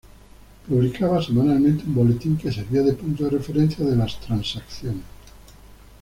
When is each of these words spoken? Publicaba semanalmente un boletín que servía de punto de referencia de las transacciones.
Publicaba 0.67 1.21
semanalmente 1.21 1.83
un 1.83 1.93
boletín 1.93 2.35
que 2.35 2.51
servía 2.51 2.81
de 2.81 2.93
punto 2.93 3.23
de 3.25 3.29
referencia 3.29 3.85
de 3.85 3.95
las 3.95 4.19
transacciones. 4.19 5.03